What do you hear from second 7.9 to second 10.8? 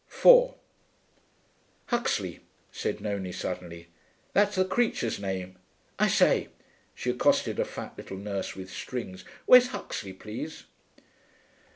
little nurse with strings, 'where's Huxley, please?'